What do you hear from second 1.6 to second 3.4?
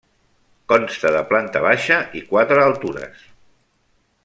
baixa i quatre altures.